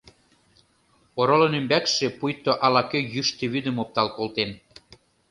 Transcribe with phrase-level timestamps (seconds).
[1.19, 4.51] Оролын ӱмбакше пуйто ала-кӧ йӱштӧ вӱдым оптал колтен.